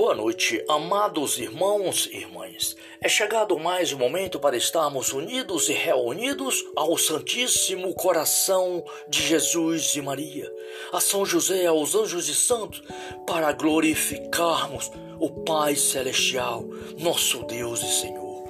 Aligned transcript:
Boa 0.00 0.14
noite, 0.14 0.64
amados 0.66 1.38
irmãos 1.38 2.08
e 2.10 2.16
irmãs. 2.16 2.74
É 3.02 3.06
chegado 3.06 3.58
mais 3.58 3.92
um 3.92 3.98
momento 3.98 4.40
para 4.40 4.56
estarmos 4.56 5.12
unidos 5.12 5.68
e 5.68 5.74
reunidos 5.74 6.64
ao 6.74 6.96
Santíssimo 6.96 7.94
Coração 7.94 8.82
de 9.10 9.22
Jesus 9.22 9.94
e 9.94 10.00
Maria, 10.00 10.50
a 10.90 11.00
São 11.00 11.26
José, 11.26 11.66
aos 11.66 11.94
anjos 11.94 12.30
e 12.30 12.34
santos, 12.34 12.82
para 13.26 13.52
glorificarmos 13.52 14.90
o 15.18 15.28
Pai 15.28 15.76
Celestial, 15.76 16.64
nosso 16.98 17.42
Deus 17.42 17.82
e 17.82 18.00
Senhor. 18.00 18.42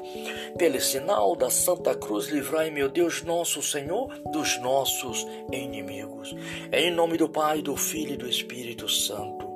Pelo 0.57 0.81
sinal 0.81 1.35
da 1.35 1.51
Santa 1.51 1.97
Cruz, 1.97 2.29
livrai, 2.29 2.71
meu 2.71 2.89
Deus, 2.89 3.25
nosso 3.25 3.61
Senhor, 3.61 4.09
dos 4.31 4.57
nossos 4.61 5.27
inimigos. 5.53 6.33
Em 6.71 6.93
nome 6.93 7.19
do 7.19 7.29
Pai, 7.29 7.61
do 7.61 7.77
Filho 7.77 8.13
e 8.13 8.17
do 8.17 8.29
Espírito 8.29 8.89
Santo. 8.89 9.50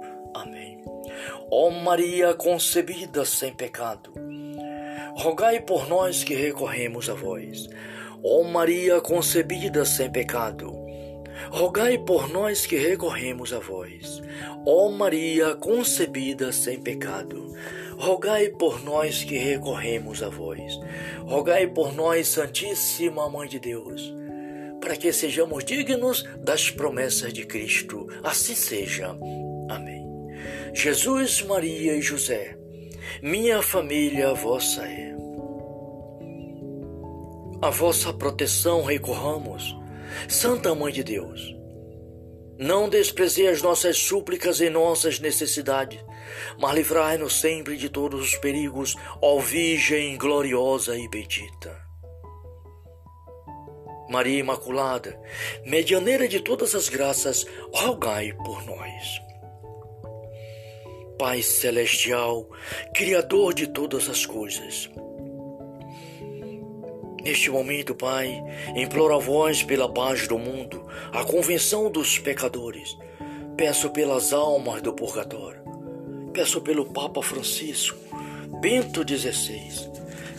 Ó 1.57 1.71
Maria 1.71 2.35
concebida 2.35 3.25
sem 3.25 3.53
pecado, 3.53 4.13
rogai 5.15 5.61
por 5.61 5.89
nós 5.89 6.25
que 6.25 6.35
recorremos 6.35 7.09
a 7.09 7.15
vós. 7.15 7.69
Ó 8.25 8.43
Maria 8.43 9.01
concebida 9.01 9.85
sem 9.85 10.11
pecado, 10.11 10.75
rogai 11.53 11.97
por 11.97 12.29
nós 12.29 12.67
que 12.67 12.77
recorremos 12.77 13.53
a 13.53 13.61
vós. 13.61 14.21
Ó 14.67 14.91
Maria 14.91 15.55
concebida 15.55 16.51
sem 16.51 16.83
pecado, 16.83 17.55
rogai 17.99 18.49
por 18.49 18.83
nós 18.83 19.23
que 19.23 19.39
recorremos 19.39 20.25
a 20.25 20.29
vós. 20.29 20.81
Rogai 21.25 21.69
por 21.69 21.95
nós, 21.95 22.27
Santíssima 22.27 23.31
Mãe 23.31 23.47
de 23.47 23.61
Deus, 23.61 24.13
para 24.81 24.97
que 24.97 25.13
sejamos 25.13 25.65
dignos 25.65 26.29
das 26.37 26.69
promessas 26.69 27.33
de 27.33 27.47
Cristo. 27.47 28.09
Assim 28.25 28.57
seja. 28.57 29.17
Jesus, 30.77 31.41
Maria 31.43 31.97
e 31.97 32.03
José, 32.03 32.59
minha 33.23 33.63
família 33.63 34.35
vossa 34.35 34.83
é. 34.83 35.15
A 37.63 37.71
vossa 37.71 38.13
proteção 38.13 38.83
recorramos, 38.83 39.75
Santa 40.29 40.75
Mãe 40.75 40.93
de 40.93 41.05
Deus. 41.05 41.55
Não 42.59 42.89
desprezei 42.89 43.47
as 43.47 43.63
nossas 43.63 43.97
súplicas 43.97 44.61
e 44.61 44.69
nossas 44.69 45.21
necessidades, 45.21 46.05
mas 46.59 46.75
livrai-nos 46.75 47.41
sempre 47.41 47.77
de 47.77 47.89
todos 47.89 48.21
os 48.21 48.37
perigos, 48.37 48.97
ó 49.23 49.39
Virgem 49.39 50.19
gloriosa 50.19 50.99
e 50.99 51.09
bendita. 51.09 51.81
Maria 54.11 54.41
Imaculada, 54.41 55.19
medianeira 55.65 56.27
de 56.27 56.41
todas 56.41 56.75
as 56.75 56.89
graças, 56.89 57.47
rogai 57.73 58.33
por 58.45 58.67
nós. 58.67 59.34
Pai 61.19 61.43
Celestial, 61.43 62.49
Criador 62.93 63.55
de 63.55 63.69
todas 63.69 64.09
as 64.09 64.27
coisas. 64.27 64.91
Neste 67.23 67.51
momento, 67.51 67.95
Pai, 67.95 68.43
imploro 68.75 69.15
a 69.15 69.19
vós 69.19 69.63
pela 69.63 69.89
paz 69.89 70.27
do 70.27 70.39
mundo, 70.39 70.87
a 71.13 71.25
convenção 71.25 71.91
dos 71.91 72.19
pecadores. 72.19 72.97
Peço 73.57 73.91
pelas 73.91 74.33
almas 74.33 74.83
do 74.83 74.93
purgatório. 74.93 75.63
Peço 76.33 76.61
pelo 76.61 76.93
Papa 76.93 77.23
Francisco, 77.23 77.97
Bento 78.61 79.03
XVI. 79.09 79.91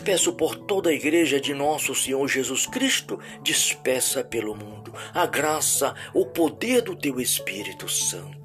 Peço 0.03 0.33
por 0.33 0.55
toda 0.55 0.89
a 0.89 0.93
igreja 0.93 1.39
de 1.39 1.53
nosso 1.53 1.95
Senhor 1.95 2.27
Jesus 2.27 2.67
Cristo, 2.67 3.17
dispersa 3.41 4.23
pelo 4.23 4.53
mundo, 4.53 4.93
a 5.13 5.25
graça, 5.25 5.95
o 6.13 6.25
poder 6.25 6.81
do 6.81 6.95
teu 6.95 7.19
Espírito 7.19 7.89
Santo. 7.89 8.44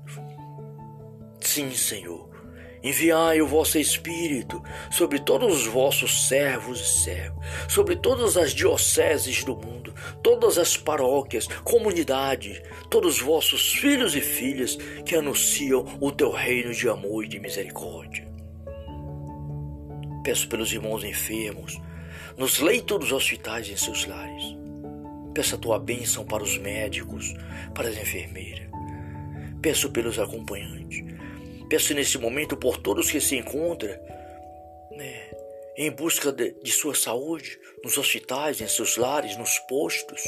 Sim, 1.41 1.70
Senhor, 1.74 2.28
enviai 2.83 3.41
o 3.41 3.46
vosso 3.46 3.78
Espírito 3.78 4.62
sobre 4.91 5.19
todos 5.19 5.62
os 5.62 5.66
vossos 5.66 6.28
servos 6.28 6.81
e 6.81 7.03
servas, 7.03 7.38
sobre 7.69 7.97
todas 7.97 8.37
as 8.37 8.53
dioceses 8.53 9.44
do 9.44 9.56
mundo, 9.56 9.94
todas 10.22 10.59
as 10.59 10.76
paróquias, 10.76 11.47
comunidades, 11.64 12.60
todos 12.88 13.16
os 13.16 13.20
vossos 13.20 13.72
filhos 13.75 14.14
e 14.14 14.20
filhas 14.20 14.76
que 15.04 15.16
anunciam 15.16 15.84
o 16.00 16.10
teu 16.12 16.31
reino 16.31 16.72
de 16.72 16.88
amor 16.88 17.25
e 17.25 17.28
de 17.28 17.38
misericórdia. 17.38 18.28
Peço 20.22 20.48
pelos 20.48 20.72
irmãos 20.72 21.03
enfermos, 21.03 21.81
nos 22.37 22.60
leitos 22.60 22.98
dos 22.98 23.12
hospitais 23.12 23.69
e 23.69 23.72
em 23.72 23.76
seus 23.76 24.06
lares. 24.06 24.56
Peço 25.34 25.54
a 25.54 25.59
tua 25.59 25.78
bênção 25.78 26.25
para 26.25 26.43
os 26.43 26.59
médicos, 26.59 27.34
para 27.75 27.88
as 27.88 27.97
enfermeiras. 27.97 28.69
Peço 29.62 29.91
pelos 29.91 30.19
acompanhantes 30.19 31.19
Peço 31.70 31.94
nesse 31.94 32.19
momento 32.19 32.56
por 32.56 32.78
todos 32.78 33.12
que 33.12 33.20
se 33.20 33.36
encontram 33.36 33.97
né, 34.91 35.31
em 35.76 35.88
busca 35.88 36.32
de, 36.32 36.50
de, 36.60 36.72
sua 36.72 36.97
saúde, 36.97 37.56
nos 37.84 37.97
hospitais, 37.97 38.60
em 38.60 38.66
seus 38.66 38.97
lares, 38.97 39.36
nos 39.36 39.56
postos, 39.60 40.20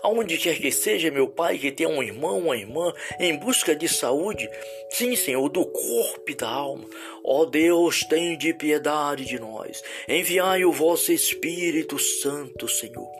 aonde 0.00 0.38
quer 0.38 0.56
que 0.60 0.70
seja, 0.70 1.10
meu 1.10 1.26
Pai, 1.26 1.58
que 1.58 1.72
tenha 1.72 1.88
um 1.88 2.00
irmão, 2.00 2.38
uma 2.38 2.56
irmã, 2.56 2.94
em 3.18 3.36
busca 3.36 3.74
de 3.74 3.88
saúde, 3.88 4.48
sim, 4.88 5.16
Senhor, 5.16 5.48
do 5.48 5.66
corpo 5.66 6.30
e 6.30 6.36
da 6.36 6.48
alma. 6.48 6.88
Ó 7.24 7.44
Deus, 7.44 8.06
de 8.38 8.54
piedade 8.54 9.24
de 9.24 9.40
nós. 9.40 9.82
Enviai 10.06 10.64
o 10.64 10.70
vosso 10.70 11.10
Espírito 11.10 11.98
Santo, 11.98 12.68
Senhor, 12.68 13.10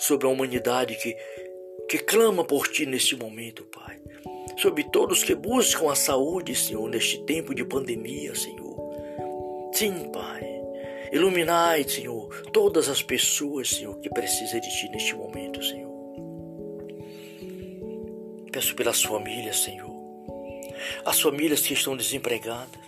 sobre 0.00 0.26
a 0.26 0.30
humanidade 0.30 0.96
que, 0.96 1.16
que 1.88 1.98
clama 1.98 2.44
por 2.44 2.66
Ti 2.66 2.84
neste 2.84 3.14
momento, 3.14 3.62
Pai 3.66 4.02
sobre 4.62 4.84
todos 4.84 5.24
que 5.24 5.34
buscam 5.34 5.90
a 5.90 5.96
saúde, 5.96 6.54
Senhor, 6.54 6.88
neste 6.88 7.18
tempo 7.24 7.52
de 7.52 7.64
pandemia, 7.64 8.32
Senhor. 8.32 8.76
Sim, 9.72 10.08
Pai. 10.12 10.48
Iluminai, 11.12 11.82
Senhor, 11.82 12.28
todas 12.52 12.88
as 12.88 13.02
pessoas, 13.02 13.70
Senhor, 13.70 13.98
que 13.98 14.08
precisam 14.08 14.60
de 14.60 14.70
Ti 14.70 14.88
neste 14.90 15.14
momento, 15.16 15.60
Senhor. 15.64 15.90
Peço 18.52 18.76
pelas 18.76 19.02
famílias, 19.02 19.58
Senhor. 19.58 19.90
As 21.04 21.20
famílias 21.20 21.60
que 21.60 21.74
estão 21.74 21.96
desempregadas, 21.96 22.80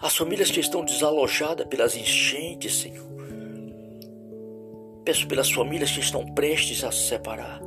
as 0.00 0.16
famílias 0.16 0.50
que 0.50 0.60
estão 0.60 0.84
desalojadas 0.84 1.66
pelas 1.66 1.96
enchentes, 1.96 2.76
Senhor. 2.76 3.04
Peço 5.04 5.26
pelas 5.26 5.50
famílias 5.50 5.90
que 5.90 6.00
estão 6.00 6.24
prestes 6.34 6.84
a 6.84 6.92
se 6.92 7.08
separar. 7.08 7.60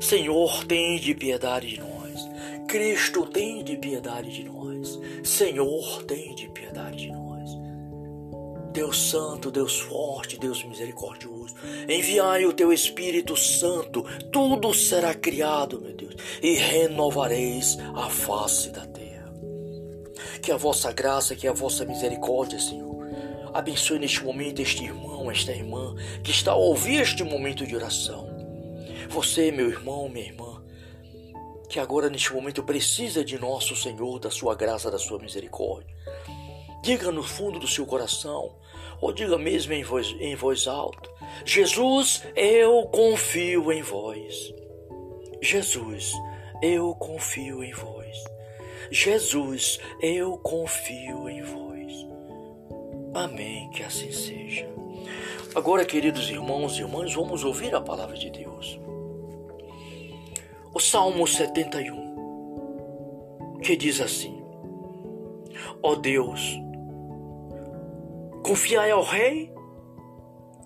Senhor, 0.00 0.64
tem 0.64 0.98
de 0.98 1.12
piedade 1.14 1.66
de 1.66 1.80
nós. 1.80 1.93
Cristo, 2.66 3.26
tem 3.26 3.62
de 3.62 3.76
piedade 3.76 4.30
de 4.30 4.44
nós. 4.44 4.98
Senhor, 5.22 6.02
tem 6.04 6.34
de 6.34 6.48
piedade 6.48 6.96
de 6.96 7.08
nós. 7.08 7.24
Deus 8.74 9.10
Santo, 9.10 9.52
Deus 9.52 9.78
forte, 9.78 10.36
Deus 10.36 10.64
misericordioso, 10.64 11.54
enviai 11.88 12.44
o 12.44 12.52
teu 12.52 12.72
Espírito 12.72 13.36
Santo, 13.36 14.02
tudo 14.32 14.74
será 14.74 15.14
criado, 15.14 15.80
meu 15.80 15.94
Deus, 15.94 16.16
e 16.42 16.54
renovareis 16.56 17.78
a 17.94 18.10
face 18.10 18.70
da 18.70 18.84
terra. 18.84 19.32
Que 20.42 20.50
a 20.50 20.56
vossa 20.56 20.90
graça, 20.90 21.36
que 21.36 21.46
a 21.46 21.52
vossa 21.52 21.84
misericórdia, 21.84 22.58
Senhor, 22.58 23.06
abençoe 23.54 24.00
neste 24.00 24.24
momento 24.24 24.60
este 24.60 24.82
irmão, 24.82 25.30
esta 25.30 25.52
irmã 25.52 25.94
que 26.24 26.32
está 26.32 26.50
a 26.50 26.56
ouvir 26.56 27.00
este 27.00 27.22
momento 27.22 27.64
de 27.64 27.76
oração. 27.76 28.28
Você, 29.08 29.52
meu 29.52 29.68
irmão, 29.68 30.08
minha 30.08 30.26
irmã, 30.26 30.53
que 31.68 31.80
agora 31.80 32.10
neste 32.10 32.32
momento 32.32 32.62
precisa 32.62 33.24
de 33.24 33.38
nosso 33.38 33.74
Senhor, 33.74 34.18
da 34.18 34.30
sua 34.30 34.54
graça, 34.54 34.90
da 34.90 34.98
sua 34.98 35.18
misericórdia. 35.18 35.94
Diga 36.82 37.10
no 37.10 37.22
fundo 37.22 37.58
do 37.58 37.66
seu 37.66 37.86
coração, 37.86 38.54
ou 39.00 39.12
diga 39.12 39.38
mesmo 39.38 39.72
em 39.72 39.82
voz, 39.82 40.14
em 40.20 40.34
voz 40.34 40.66
alta: 40.66 41.08
Jesus, 41.44 42.22
eu 42.36 42.84
confio 42.86 43.72
em 43.72 43.82
vós. 43.82 44.52
Jesus, 45.40 46.12
eu 46.62 46.94
confio 46.94 47.62
em 47.64 47.72
vós. 47.72 48.24
Jesus, 48.90 49.80
eu 50.00 50.36
confio 50.38 51.28
em 51.28 51.42
vós. 51.42 52.06
Amém, 53.14 53.70
que 53.70 53.82
assim 53.82 54.12
seja. 54.12 54.68
Agora, 55.54 55.84
queridos 55.84 56.28
irmãos 56.28 56.76
e 56.76 56.80
irmãs, 56.80 57.14
vamos 57.14 57.44
ouvir 57.44 57.74
a 57.74 57.80
palavra 57.80 58.16
de 58.16 58.28
Deus 58.28 58.78
o 60.74 60.80
Salmo 60.80 61.24
71, 61.24 63.60
que 63.62 63.76
diz 63.76 64.00
assim: 64.00 64.44
Ó 65.80 65.92
oh 65.92 65.96
Deus, 65.96 66.40
confiai 68.42 68.90
ao 68.90 69.04
Rei 69.04 69.54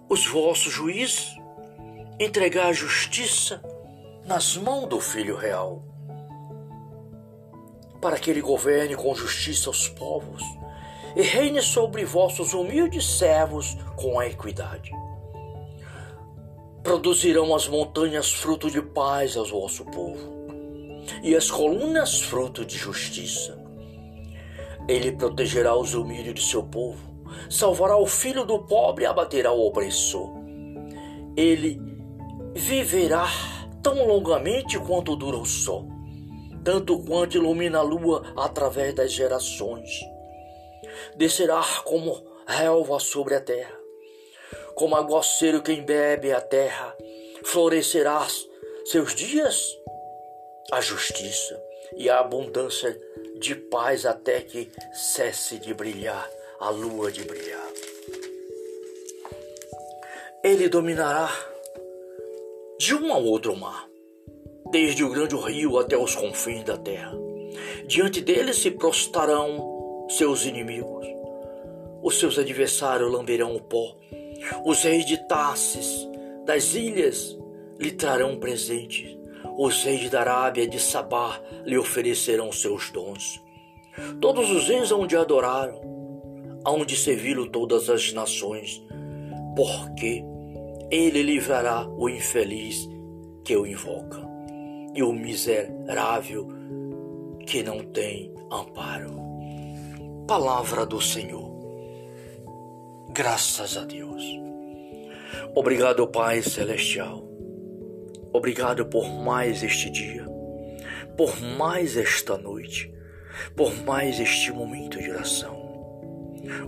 os 0.09 0.27
vossos 0.27 0.73
juízes, 0.73 1.37
entregai 2.19 2.71
a 2.71 2.73
justiça 2.73 3.63
nas 4.25 4.57
mãos 4.57 4.89
do 4.89 4.99
Filho 4.99 5.37
Real, 5.37 5.83
para 8.01 8.19
que 8.19 8.31
ele 8.31 8.41
governe 8.41 8.97
com 8.97 9.15
justiça 9.15 9.69
os 9.69 9.91
povos 9.91 10.43
e 11.15 11.21
reine 11.21 11.61
sobre 11.61 12.07
vossos 12.07 12.55
humildes 12.55 13.19
servos 13.19 13.77
com 13.97 14.19
a 14.19 14.27
equidade 14.27 14.91
Produzirão 16.89 17.55
as 17.55 17.69
montanhas 17.69 18.33
fruto 18.33 18.71
de 18.71 18.81
paz 18.81 19.37
ao 19.37 19.45
vosso 19.45 19.85
povo, 19.85 20.33
e 21.23 21.37
as 21.37 21.51
colunas 21.51 22.19
fruto 22.19 22.65
de 22.65 22.79
justiça. 22.79 23.63
Ele 24.89 25.13
protegerá 25.13 25.77
os 25.77 25.93
humildes 25.93 26.33
de 26.33 26.51
seu 26.51 26.63
povo, 26.63 26.99
salvará 27.51 27.95
o 27.99 28.07
filho 28.07 28.47
do 28.47 28.61
pobre 28.61 29.05
e 29.05 29.07
abaterá 29.07 29.53
o 29.53 29.67
opressor. 29.67 30.31
Ele 31.37 31.79
viverá 32.55 33.27
tão 33.83 34.07
longamente 34.07 34.79
quanto 34.79 35.15
dura 35.15 35.37
o 35.37 35.45
sol, 35.45 35.87
tanto 36.65 36.99
quanto 37.01 37.37
ilumina 37.37 37.81
a 37.81 37.83
lua 37.83 38.33
através 38.35 38.95
das 38.95 39.13
gerações. 39.13 39.91
Descerá 41.19 41.63
como 41.85 42.19
relva 42.47 42.99
sobre 42.99 43.35
a 43.35 43.43
terra, 43.43 43.79
como 44.79 44.95
aguaceiro 44.95 45.61
quem 45.61 45.83
bebe 45.83 46.31
a 46.33 46.41
terra, 46.41 46.97
florescerá 47.45 48.25
seus 48.85 49.13
dias 49.13 49.77
a 50.71 50.81
justiça 50.81 51.61
e 51.97 52.09
a 52.09 52.21
abundância 52.21 52.97
de 53.41 53.57
paz 53.57 54.07
até 54.07 54.41
que 54.41 54.71
cesse 54.93 55.59
de 55.59 55.75
brilhar 55.75 56.31
a 56.61 56.71
lua 56.71 57.11
de 57.11 57.25
brilhar. 57.25 57.69
Ele 60.45 60.69
dominará 60.69 61.29
de 62.79 62.95
um 62.95 63.13
ao 63.13 63.25
outro 63.25 63.57
mar, 63.57 63.89
desde 64.71 65.03
o 65.03 65.11
grande 65.11 65.35
rio 65.35 65.77
até 65.77 65.97
os 65.97 66.15
confins 66.15 66.63
da 66.63 66.77
terra. 66.77 67.19
Diante 67.89 68.21
dele 68.21 68.55
se 68.55 68.71
prostrarão 68.71 70.07
seus 70.09 70.45
inimigos. 70.45 71.05
Os 72.01 72.21
seus 72.21 72.39
adversários 72.39 73.11
lamberão 73.11 73.57
o 73.57 73.61
pó. 73.61 73.99
Os 74.65 74.83
reis 74.83 75.05
de 75.05 75.17
Tarsis, 75.29 76.09
das 76.45 76.75
ilhas, 76.75 77.39
lhe 77.79 77.93
trarão 77.93 78.39
presentes. 78.39 79.17
Os 79.57 79.83
reis 79.83 80.09
da 80.11 80.21
Arábia 80.21 80.65
e 80.65 80.69
de 80.69 80.79
Sabá 80.79 81.41
lhe 81.65 81.79
oferecerão 81.79 82.51
seus 82.53 82.91
dons. 82.91 83.43
Todos 84.21 84.51
os 84.51 84.69
reis 84.69 84.91
hão 84.91 85.07
de 85.07 85.17
adoraram, 85.17 85.81
hão 86.65 86.85
de 86.85 86.97
servi-lo 86.97 87.49
todas 87.49 87.91
as 87.91 88.13
nações, 88.13 88.85
porque 89.57 90.25
ele 90.91 91.23
livrará 91.23 91.87
o 91.87 92.09
infeliz 92.09 92.89
que 93.45 93.57
o 93.57 93.67
invoca 93.67 94.27
e 94.95 95.03
o 95.03 95.13
miserável 95.13 96.49
que 97.47 97.63
não 97.63 97.83
tem 97.85 98.33
amparo. 98.51 99.17
Palavra 100.27 100.85
do 100.85 101.01
Senhor. 101.01 101.48
Graças 103.11 103.77
a 103.77 103.85
Deus. 103.85 104.23
Obrigado, 105.55 106.07
Pai 106.07 106.43
Celestial. 106.43 107.27
Obrigado 108.33 108.85
por 108.87 109.09
mais 109.09 109.63
este 109.63 109.91
dia, 109.91 110.27
por 111.17 111.41
mais 111.41 111.97
esta 111.97 112.37
noite, 112.37 112.93
por 113.57 113.75
mais 113.85 114.21
este 114.21 114.53
momento 114.53 114.99
de 114.99 115.11
oração. 115.11 115.57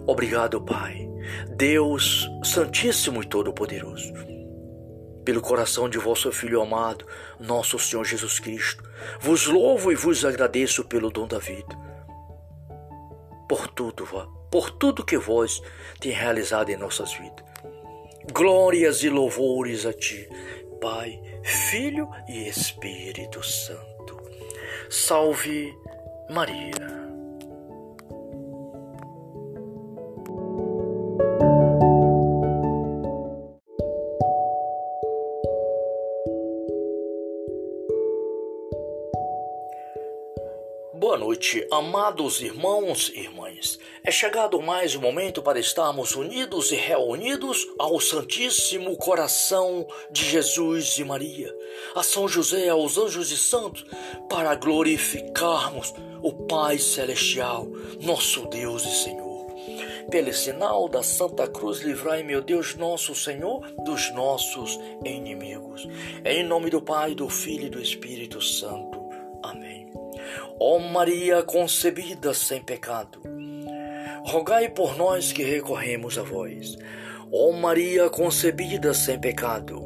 Obrigado, 0.06 0.60
Pai, 0.62 1.06
Deus 1.56 2.28
Santíssimo 2.43 3.22
e 3.22 3.26
Todo-Poderoso, 3.26 4.12
pelo 5.25 5.43
coração 5.43 5.88
de 5.88 5.98
vosso 5.98 6.32
Filho 6.32 6.62
amado, 6.62 7.06
nosso 7.38 7.78
Senhor 7.78 8.04
Jesus 8.04 8.40
Cristo. 8.40 8.82
Vos 9.20 9.46
louvo 9.46 9.93
e 9.93 9.94
vos 9.94 10.25
agradeço 10.25 10.84
pelo 10.84 11.10
dom 11.10 11.28
da 11.28 11.38
vida, 11.38 11.76
por 13.50 13.67
tudo, 13.67 14.06
por 14.49 14.70
tudo 14.70 15.05
que 15.05 15.19
vós 15.19 15.61
tem 15.99 16.12
realizado 16.12 16.70
em 16.70 16.76
nossas 16.76 17.12
vidas. 17.14 17.44
Glórias 18.32 19.02
e 19.02 19.08
louvores 19.08 19.85
a 19.85 19.93
Ti, 19.93 20.29
Pai, 20.81 21.20
Filho 21.43 22.08
e 22.29 22.47
Espírito 22.49 23.43
Santo. 23.43 24.23
Salve 24.88 25.75
Maria. 26.31 27.09
Boa 41.00 41.17
noite, 41.17 41.67
amados 41.70 42.43
irmãos 42.43 43.11
e 43.14 43.20
irmãs. 43.20 43.79
É 44.05 44.11
chegado 44.11 44.61
mais 44.61 44.94
um 44.94 45.00
momento 45.00 45.41
para 45.41 45.58
estarmos 45.58 46.14
unidos 46.14 46.73
e 46.73 46.76
reunidos 46.76 47.67
ao 47.79 47.99
Santíssimo 47.99 48.94
Coração 48.99 49.88
de 50.11 50.26
Jesus 50.26 50.99
e 50.99 51.05
Maria, 51.05 51.56
a 51.94 52.02
São 52.02 52.29
José, 52.29 52.69
aos 52.69 52.99
anjos 52.99 53.32
e 53.32 53.38
santos, 53.38 53.87
para 54.29 54.55
glorificarmos 54.55 55.94
o 56.20 56.35
Pai 56.35 56.76
Celestial, 56.76 57.67
nosso 58.03 58.46
Deus 58.49 58.85
e 58.85 59.03
Senhor. 59.03 59.46
Pelo 60.11 60.35
sinal 60.35 60.87
da 60.87 61.03
Santa 61.03 61.49
Cruz, 61.49 61.81
livrai, 61.81 62.23
meu 62.23 62.43
Deus, 62.43 62.75
nosso 62.75 63.14
Senhor, 63.14 63.67
dos 63.87 64.12
nossos 64.12 64.79
inimigos. 65.03 65.88
Em 66.23 66.44
nome 66.44 66.69
do 66.69 66.82
Pai, 66.82 67.14
do 67.14 67.31
Filho 67.31 67.69
e 67.69 67.70
do 67.70 67.81
Espírito 67.81 68.43
Santo. 68.43 69.00
Ó 70.62 70.78
Maria 70.78 71.42
concebida 71.42 72.34
sem 72.34 72.60
pecado, 72.60 73.22
rogai 74.26 74.68
por 74.68 74.94
nós 74.94 75.32
que 75.32 75.42
recorremos 75.42 76.18
a 76.18 76.22
vós. 76.22 76.76
Ó 77.32 77.50
Maria 77.50 78.10
concebida 78.10 78.92
sem 78.92 79.18
pecado, 79.18 79.82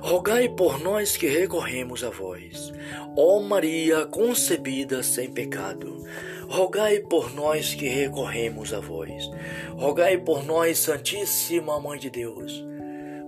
rogai 0.00 0.48
por 0.48 0.80
nós 0.80 1.16
que 1.16 1.28
recorremos 1.28 2.02
a 2.02 2.10
vós. 2.10 2.72
Ó 3.16 3.38
Maria 3.42 4.04
concebida 4.06 5.04
sem 5.04 5.30
pecado, 5.30 6.04
rogai 6.48 6.98
por 6.98 7.32
nós 7.32 7.72
que 7.72 7.86
recorremos 7.86 8.74
a 8.74 8.80
vós. 8.80 9.30
Rogai 9.76 10.18
por 10.18 10.44
nós, 10.44 10.78
Santíssima 10.78 11.78
Mãe 11.78 12.00
de 12.00 12.10
Deus, 12.10 12.64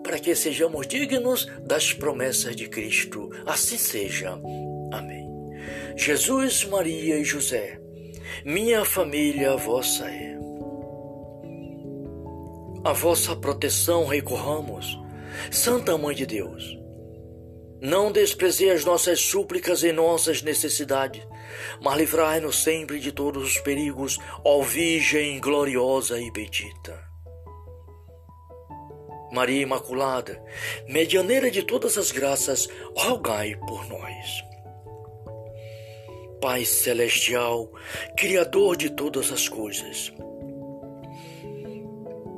para 0.02 0.18
que 0.18 0.34
sejamos 0.34 0.88
dignos 0.88 1.46
das 1.60 1.92
promessas 1.92 2.56
de 2.56 2.68
Cristo. 2.68 3.30
Assim 3.46 3.78
seja. 3.78 4.36
Jesus, 5.96 6.64
Maria 6.64 7.18
e 7.18 7.24
José, 7.24 7.80
minha 8.44 8.84
família 8.84 9.56
vossa 9.56 10.04
é. 10.10 10.36
A 12.84 12.92
vossa 12.92 13.36
proteção 13.36 14.04
recorramos, 14.04 14.98
Santa 15.52 15.96
Mãe 15.96 16.14
de 16.14 16.26
Deus. 16.26 16.76
Não 17.80 18.10
desprezei 18.10 18.70
as 18.70 18.84
nossas 18.84 19.20
súplicas 19.20 19.84
e 19.84 19.92
nossas 19.92 20.42
necessidades, 20.42 21.22
mas 21.80 21.96
livrai-nos 21.96 22.62
sempre 22.62 22.98
de 22.98 23.12
todos 23.12 23.44
os 23.44 23.58
perigos, 23.58 24.18
ó 24.44 24.62
Virgem 24.62 25.40
gloriosa 25.40 26.20
e 26.20 26.30
bendita. 26.32 27.00
Maria 29.32 29.62
Imaculada, 29.62 30.42
medianeira 30.88 31.50
de 31.50 31.62
todas 31.62 31.96
as 31.96 32.10
graças, 32.10 32.68
rogai 32.96 33.54
por 33.66 33.88
nós. 33.88 34.53
Pai 36.44 36.62
Celestial, 36.66 37.72
Criador 38.18 38.76
de 38.76 38.90
todas 38.90 39.32
as 39.32 39.48
coisas. 39.48 40.12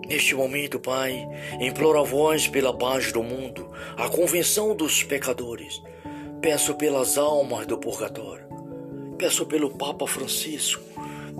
Neste 0.09 0.33
momento, 0.33 0.79
Pai, 0.79 1.27
imploro 1.61 1.99
a 1.99 2.05
vós 2.05 2.47
pela 2.47 2.73
paz 2.73 3.11
do 3.11 3.21
mundo, 3.21 3.69
a 3.97 4.09
convenção 4.09 4.77
dos 4.77 5.03
pecadores. 5.03 5.83
Peço 6.41 6.77
pelas 6.77 7.19
almas 7.19 7.67
do 7.67 7.79
purgatório. 7.79 8.47
Peço 9.19 9.45
pelo 9.45 9.77
Papa 9.77 10.07
Francisco, 10.07 10.85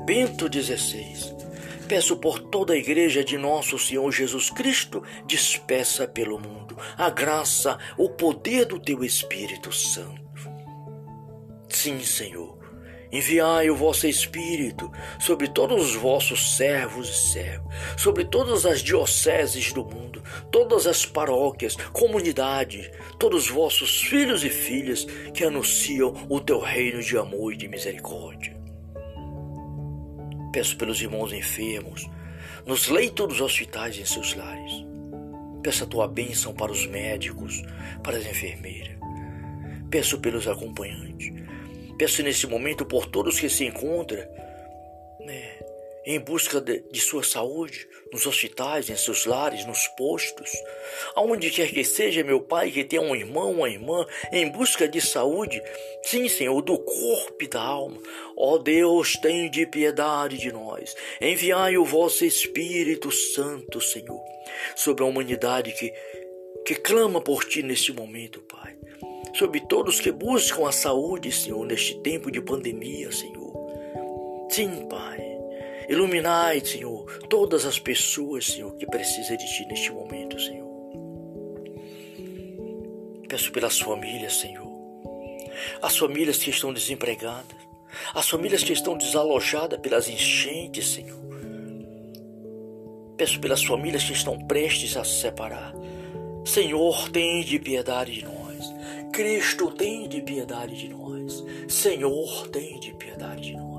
Bento 0.05 0.53
XVI. 0.53 1.37
Peço 1.87 2.17
por 2.17 2.41
toda 2.41 2.73
a 2.73 2.77
igreja 2.77 3.23
de 3.23 3.39
nosso 3.39 3.79
Senhor 3.79 4.11
Jesus 4.11 4.51
Cristo, 4.51 5.05
dispersa 5.25 6.09
pelo 6.09 6.37
mundo, 6.37 6.77
a 6.99 7.11
graça, 7.11 7.79
o 7.97 8.09
poder 8.09 8.65
do 8.65 8.81
teu 8.81 9.05
Espírito 9.05 9.71
Santo. 9.71 10.27
Sim, 11.69 12.01
Senhor, 12.01 12.56
Enviai 13.11 13.71
o 13.71 13.77
vosso 13.77 14.07
Espírito 14.07 14.91
sobre 15.19 15.49
todos 15.49 15.91
os 15.91 15.95
vossos 15.95 16.57
servos 16.57 17.09
e 17.09 17.33
servas, 17.33 17.75
sobre 17.97 18.25
todas 18.25 18.67
as 18.67 18.83
dioceses 18.83 19.73
do 19.73 19.85
mundo, 19.85 20.23
todas 20.51 20.87
as 20.87 21.07
paróquias, 21.07 21.77
comunidades, 21.93 22.91
todos 23.19 23.45
os 23.45 23.51
vossos 23.51 24.03
filhos 24.03 24.45
e 24.45 24.51
filhas 24.51 25.05
que 25.33 25.45
anunciam 25.45 26.15
o 26.29 26.41
teu 26.41 26.59
reino 26.59 27.01
de 27.01 27.17
amor 27.17 27.53
e 27.53 27.57
de 27.57 27.69
misericórdia. 27.69 28.57
Peço 30.53 30.77
pelos 30.77 31.01
irmãos 31.01 31.33
enfermos, 31.33 32.09
nos 32.67 32.89
leitos 32.89 33.29
dos 33.29 33.41
hospitais 33.41 33.97
e 33.97 34.01
em 34.01 34.05
seus 34.05 34.35
lares. 34.35 34.85
Peço 35.63 35.85
a 35.85 35.87
tua 35.87 36.09
bênção 36.09 36.55
para 36.55 36.73
os 36.73 36.87
médicos, 36.87 37.63
para 38.03 38.17
as 38.17 38.27
enfermeiras. 38.27 38.97
Peço 39.91 40.19
pelos 40.19 40.49
acompanhantes 40.49 41.46
Peço 41.99 42.23
nesse 42.23 42.47
momento 42.47 42.85
por 42.85 43.07
todos 43.07 43.41
que 43.41 43.49
se 43.49 43.65
encontram 43.65 44.19
né, 45.21 45.59
em 46.07 46.21
busca 46.21 46.61
de, 46.61 46.85
de, 46.91 47.01
sua 47.01 47.25
saúde, 47.25 47.89
nos 48.13 48.27
hospitais, 48.27 48.89
em 48.89 48.97
seus 48.97 49.27
lares, 49.27 49.67
nos 49.67 49.89
postos, 49.89 50.51
aonde 51.17 51.51
quer 51.51 51.69
que 51.73 51.83
seja, 51.83 52.23
meu 52.23 52.41
Pai, 52.41 52.71
que 52.71 52.85
tenha 52.85 53.03
um 53.03 53.17
irmão, 53.17 53.51
uma 53.51 53.69
irmã, 53.69 54.07
em 54.31 54.49
busca 54.49 54.87
de 54.87 55.01
saúde, 55.01 55.61
sim, 56.05 56.29
Senhor, 56.29 56.63
do 56.63 56.79
corpo 56.79 57.43
e 57.43 57.49
da 57.49 57.61
alma. 57.61 58.01
Ó 58.37 58.57
Deus, 58.59 59.19
de 59.51 59.67
piedade 59.67 60.39
de 60.39 60.53
nós. 60.53 60.95
Enviai 61.21 61.77
o 61.77 61.85
vosso 61.85 62.25
Espírito 62.25 63.11
Santo, 63.11 63.81
Senhor, 63.81 64.23
sobre 64.77 65.03
a 65.03 65.07
humanidade 65.07 65.73
que, 65.73 65.93
que 66.65 66.77
clama 66.77 67.21
por 67.21 67.45
Ti 67.45 67.63
neste 67.63 67.93
momento, 67.93 68.41
Pai. 68.43 68.77
Sobre 69.37 69.61
todos 69.61 70.01
que 70.01 70.11
buscam 70.11 70.67
a 70.67 70.73
saúde, 70.73 71.31
Senhor, 71.31 71.67
neste 71.67 71.95
tempo 72.01 72.31
de 72.31 72.41
pandemia, 72.41 73.13
Senhor. 73.13 73.53
Sim, 74.49 74.89
Pai. 74.89 75.21
Iluminai, 75.91 76.65
Senhor, 76.65 77.05
todas 77.29 77.67
as 77.67 77.79
pessoas, 77.79 78.47
Senhor, 78.47 78.75
que 78.77 78.87
precisam 78.87 79.37
de 79.37 79.45
Ti 79.45 79.67
neste 79.67 79.93
momento, 79.93 80.41
Senhor. 80.41 80.67
Peço 83.29 83.53
pelas 83.53 83.79
famílias, 83.79 84.37
Senhor. 84.37 84.73
As 85.83 85.99
famílias 85.99 86.39
que 86.39 86.49
estão 86.49 86.73
desempregadas, 86.73 87.59
as 88.15 88.27
famílias 88.27 88.65
que 88.65 88.73
estão 88.73 88.97
desalojadas 88.97 89.79
pelas 89.81 90.09
enchentes, 90.09 90.95
Senhor. 90.95 91.27
Peço 93.19 93.39
pelas 93.39 93.63
famílias 93.63 94.03
que 94.03 94.15
estão 94.15 94.39
prestes 94.47 94.97
a 94.97 95.05
se 95.05 95.21
separar. 95.21 95.75
Senhor, 96.43 97.11
tem 97.11 97.43
de 97.43 97.59
piedade 97.59 98.13
de 98.13 98.25
nós. 98.25 98.36
Cristo, 99.13 99.71
tem 99.71 100.09
de 100.09 100.21
piedade 100.21 100.77
de 100.77 100.89
nós. 100.89 101.45
Senhor, 101.69 102.49
tem 102.49 102.79
de 102.81 102.93
piedade 102.93 103.43
de 103.43 103.57
nós. 103.57 103.77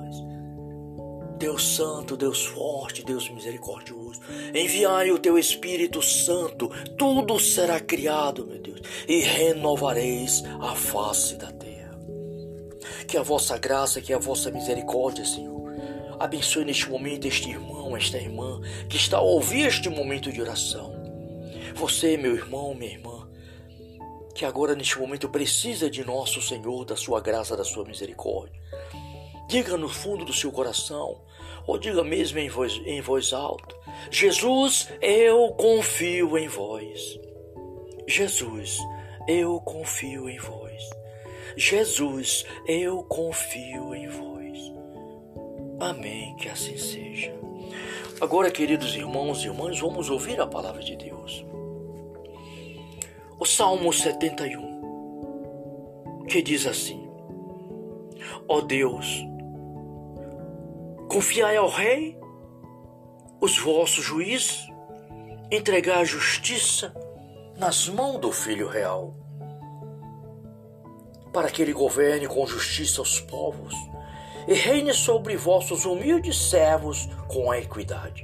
Deus 1.38 1.76
Santo, 1.76 2.18
Deus 2.18 2.46
forte, 2.46 3.06
Deus 3.06 3.30
misericordioso, 3.30 4.20
enviai 4.54 5.12
o 5.12 5.20
teu 5.20 5.38
Espírito 5.38 6.02
Santo, 6.02 6.70
tudo 6.98 7.40
será 7.40 7.80
criado, 7.80 8.46
meu 8.46 8.60
Deus, 8.60 8.82
e 9.08 9.20
renovareis 9.20 10.44
a 10.60 10.74
face 10.76 11.36
da 11.36 11.52
terra. 11.52 11.96
Que 13.08 13.18
a 13.18 13.22
vossa 13.22 13.58
graça, 13.58 14.02
que 14.02 14.12
a 14.12 14.18
vossa 14.18 14.50
misericórdia, 14.50 15.24
Senhor, 15.24 15.72
abençoe 16.20 16.66
neste 16.66 16.90
momento 16.90 17.28
este 17.28 17.50
irmão, 17.52 17.96
esta 17.96 18.18
irmã 18.18 18.60
que 18.90 18.98
está 18.98 19.18
a 19.18 19.22
ouvir 19.22 19.68
este 19.68 19.90
momento 19.90 20.32
de 20.32 20.42
oração. 20.42 20.92
Você, 21.76 22.18
meu 22.18 22.34
irmão, 22.34 22.74
minha 22.74 22.92
irmã, 22.92 23.27
que 24.38 24.46
agora 24.46 24.76
neste 24.76 25.00
momento 25.00 25.28
precisa 25.28 25.90
de 25.90 26.06
nosso 26.06 26.40
Senhor, 26.44 26.86
da 26.86 26.96
sua 26.96 27.20
graça, 27.20 27.58
da 27.58 27.64
sua 27.64 27.84
misericórdia. 27.84 28.62
Diga 29.50 29.76
no 29.76 29.90
fundo 29.90 30.24
do 30.24 30.32
seu 30.32 30.52
coração, 30.52 31.20
ou 31.66 31.80
diga 31.80 32.04
mesmo 32.04 32.38
em 32.38 32.48
voz, 32.48 32.80
em 32.86 33.02
voz 33.02 33.34
alta: 33.34 33.76
Jesus, 34.12 34.90
eu 35.02 35.50
confio 35.54 36.38
em 36.38 36.48
vós. 36.48 37.20
Jesus, 38.08 38.78
eu 39.28 39.60
confio 39.62 40.30
em 40.30 40.38
vós. 40.38 40.84
Jesus, 41.56 42.46
eu 42.68 43.02
confio 43.06 43.96
em 43.96 44.08
vós. 44.08 44.72
Amém, 45.80 46.36
que 46.36 46.48
assim 46.48 46.78
seja. 46.78 47.34
Agora, 48.22 48.52
queridos 48.52 48.96
irmãos 48.96 49.44
e 49.44 49.48
irmãs, 49.48 49.80
vamos 49.80 50.12
ouvir 50.12 50.40
a 50.40 50.46
palavra 50.46 50.84
de 50.84 50.96
Deus. 50.96 51.44
Salmo 53.48 53.94
71, 53.94 56.26
que 56.28 56.42
diz 56.42 56.68
assim: 56.68 57.10
Ó 58.48 58.58
oh 58.58 58.62
Deus, 58.62 59.26
Confiai 61.08 61.56
ao 61.56 61.70
Rei 61.70 62.20
os 63.40 63.58
vossos 63.58 64.04
juízes, 64.04 64.68
entregar 65.50 66.00
a 66.00 66.04
justiça 66.04 66.94
nas 67.58 67.88
mãos 67.88 68.20
do 68.20 68.34
Filho 68.34 68.68
Real, 68.68 69.16
para 71.32 71.50
que 71.50 71.62
ele 71.62 71.72
governe 71.72 72.28
com 72.28 72.46
justiça 72.46 73.02
os 73.02 73.22
povos 73.22 73.74
e 74.46 74.54
reine 74.54 74.94
sobre 74.94 75.38
vossos 75.38 75.86
humildes 75.86 76.50
servos 76.50 77.08
com 77.30 77.54
equidade. 77.54 78.24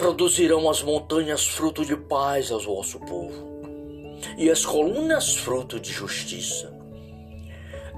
Produzirão 0.00 0.68
as 0.68 0.82
montanhas 0.82 1.46
fruto 1.46 1.84
de 1.84 1.96
paz 1.96 2.50
ao 2.50 2.58
vosso 2.58 2.98
povo, 2.98 3.62
e 4.36 4.50
as 4.50 4.66
colunas 4.66 5.36
fruto 5.36 5.78
de 5.78 5.92
justiça. 5.92 6.74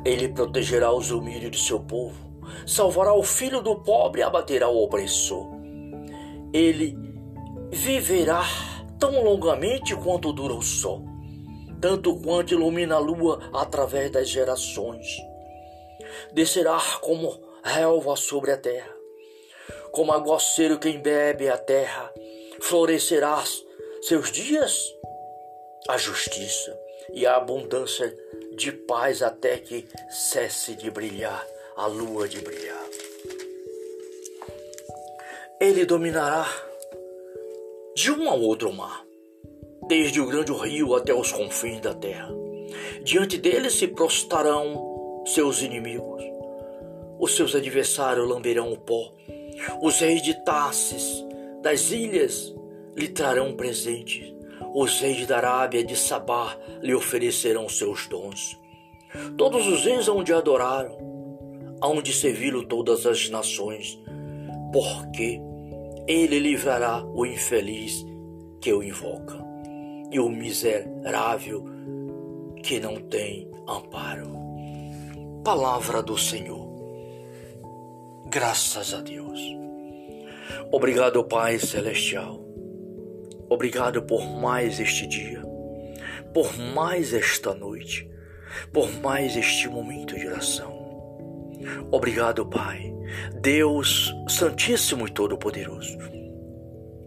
Ele 0.05 0.29
protegerá 0.29 0.93
os 0.93 1.11
humildes 1.11 1.51
de 1.53 1.67
seu 1.67 1.81
povo 1.81 2.33
salvará 2.67 3.15
o 3.15 3.23
filho 3.23 3.61
do 3.61 3.77
pobre 3.77 4.21
e 4.21 4.25
abaterá 4.25 4.69
o 4.69 4.83
opressor. 4.83 5.47
Ele 6.53 6.97
viverá 7.71 8.45
tão 8.99 9.23
longamente 9.23 9.95
quanto 9.97 10.33
dura 10.33 10.55
o 10.55 10.63
sol, 10.63 11.05
tanto 11.81 12.17
quanto 12.21 12.55
ilumina 12.55 12.97
a 12.97 12.99
lua 12.99 13.41
através 13.53 14.11
das 14.11 14.29
gerações. 14.29 15.07
Descerá 16.33 16.79
como 17.01 17.41
relva 17.65 18.17
sobre 18.17 18.53
a 18.53 18.57
terra, 18.57 18.93
como 19.93 20.13
aguaceiro 20.13 20.79
que 20.79 20.89
embebe 20.89 21.49
a 21.49 21.57
terra, 21.57 22.13
florescerá 22.61 23.43
seus 24.03 24.33
dias 24.33 24.93
a 25.89 25.97
justiça 25.97 26.77
e 27.13 27.27
a 27.27 27.37
abundância 27.37 28.13
de 28.57 28.73
paz 28.73 29.23
até 29.23 29.59
que 29.59 29.87
cesse 30.11 30.75
de 30.75 30.91
brilhar 30.91 31.47
a 31.77 31.87
lua 31.87 32.29
de 32.29 32.41
brilhar. 32.41 32.85
Ele 35.61 35.85
dominará 35.85 36.47
de 37.95 38.11
um 38.11 38.29
ao 38.29 38.41
outro 38.41 38.73
mar, 38.73 39.05
desde 39.87 40.21
o 40.21 40.27
grande 40.27 40.53
rio 40.53 40.95
até 40.95 41.15
os 41.15 41.31
confins 41.31 41.81
da 41.81 41.95
terra. 41.95 42.31
Diante 43.03 43.37
dele 43.37 43.71
se 43.71 43.89
prostrarão 43.89 45.25
seus 45.27 45.61
inimigos. 45.63 46.23
Os 47.19 47.37
seus 47.37 47.55
adversários 47.55 48.29
lamberão 48.29 48.73
o 48.73 48.79
pó. 48.79 49.13
Os 49.81 50.01
reis 50.01 50.23
de 50.23 50.35
Tarsis, 50.45 51.25
das 51.63 51.91
ilhas, 51.91 52.55
lhe 52.97 53.09
trarão 53.09 53.55
presentes. 53.55 54.33
Os 54.75 55.01
reis 55.01 55.27
da 55.27 55.37
Arábia 55.37 55.85
de 55.85 55.97
Sabá 55.97 56.57
lhe 56.81 56.95
oferecerão 56.95 57.69
seus 57.69 58.07
dons. 58.07 58.59
Todos 59.37 59.67
os 59.67 59.85
reis 59.85 60.09
onde 60.09 60.33
adoraram, 60.33 60.97
aonde 61.81 62.13
servi-lo 62.13 62.65
todas 62.65 63.07
as 63.07 63.29
nações, 63.29 63.99
porque 64.73 65.41
ele 66.07 66.39
livrará 66.39 67.05
o 67.05 67.27
infeliz 67.27 68.05
que 68.61 68.73
o 68.73 68.83
invoca 68.83 69.45
e 70.11 70.19
o 70.19 70.29
miserável 70.29 71.65
que 72.63 72.81
não 72.81 72.97
tem 72.97 73.51
amparo. 73.69 74.33
Palavra 75.45 76.03
do 76.03 76.17
Senhor. 76.17 76.62
Graças 78.33 78.95
a 78.95 79.03
Deus. 79.03 79.39
Obrigado, 80.71 81.23
Pai 81.23 81.59
Celestial. 81.59 82.43
Obrigado 83.51 84.01
por 84.05 84.25
mais 84.25 84.81
este 84.81 85.07
dia, 85.07 85.43
por 86.33 86.57
mais 86.57 87.13
esta 87.13 87.53
noite, 87.53 88.11
por 88.73 88.91
mais 89.03 89.37
este 89.37 89.69
momento 89.69 90.19
de 90.19 90.27
oração. 90.27 90.73
Obrigado, 91.91 92.47
Pai, 92.47 92.91
Deus 93.39 94.11
Santíssimo 94.31 95.07
e 95.07 95.11
Todo-Poderoso, 95.11 95.99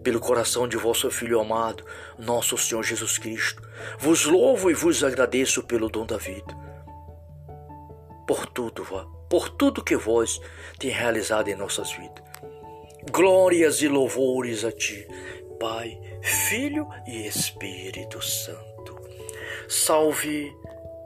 pelo 0.04 0.20
coração 0.20 0.68
de 0.68 0.76
vosso 0.76 1.10
Filho 1.10 1.40
amado, 1.40 1.84
nosso 2.16 2.56
Senhor 2.56 2.84
Jesus 2.84 3.18
Cristo. 3.18 3.68
Vos 3.98 4.26
louvo 4.26 4.70
e 4.70 4.74
vos 4.74 5.02
agradeço 5.02 5.64
pelo 5.64 5.88
dom 5.88 6.06
da 6.06 6.18
vida, 6.18 6.54
por 8.28 8.46
tudo, 8.46 8.84
por 9.28 9.48
tudo 9.50 9.84
que 9.84 9.96
vós 9.96 10.40
tem 10.78 10.90
realizado 10.90 11.48
em 11.48 11.54
nossas 11.54 11.92
vidas. 11.92 12.24
Glórias 13.10 13.82
e 13.82 13.88
louvores 13.88 14.64
a 14.64 14.72
Ti, 14.72 15.06
Pai, 15.60 15.98
Filho 16.22 16.88
e 17.06 17.26
Espírito 17.26 18.20
Santo. 18.22 19.00
Salve 19.68 20.52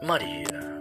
Maria. 0.03 0.80